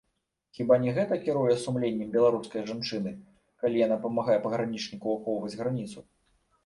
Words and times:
Хіба 0.59 0.77
не 0.85 0.93
гэта 0.95 1.17
кіруе 1.25 1.57
сумленнем 1.65 2.09
беларускай 2.15 2.65
жанчыны, 2.69 3.13
калі 3.65 3.85
яна 3.87 4.01
памагае 4.07 4.39
пагранічніку 4.49 5.07
ахоўваць 5.19 5.57
граніцу? 5.61 5.99